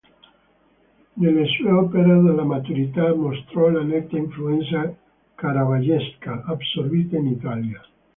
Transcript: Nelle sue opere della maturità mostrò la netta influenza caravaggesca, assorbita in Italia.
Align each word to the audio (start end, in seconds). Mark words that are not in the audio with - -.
Nelle 1.13 1.45
sue 1.45 1.69
opere 1.69 2.19
della 2.23 2.43
maturità 2.43 3.13
mostrò 3.13 3.69
la 3.69 3.83
netta 3.83 4.17
influenza 4.17 4.91
caravaggesca, 5.35 6.41
assorbita 6.43 7.17
in 7.17 7.27
Italia. 7.27 7.79